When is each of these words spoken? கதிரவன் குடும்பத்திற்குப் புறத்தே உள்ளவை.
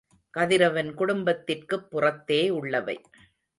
கதிரவன் 0.33 0.93
குடும்பத்திற்குப் 0.93 1.91
புறத்தே 1.91 2.49
உள்ளவை. 2.49 2.97